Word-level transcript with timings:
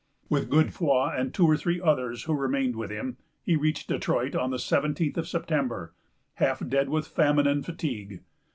With 0.29 0.49
Godefroy 0.49 1.09
and 1.15 1.31
two 1.31 1.45
or 1.45 1.55
three 1.55 1.79
others 1.79 2.23
who 2.23 2.33
remained 2.33 2.75
with 2.75 2.89
him, 2.89 3.17
he 3.43 3.55
reached 3.55 3.87
Detroit 3.87 4.35
on 4.35 4.49
the 4.49 4.57
seventeenth 4.57 5.15
of 5.15 5.27
September, 5.27 5.93
half 6.41 6.67
dead 6.67 6.89
with 6.89 7.05
famine 7.05 7.45
and 7.45 7.63
fatigue. 7.63 8.23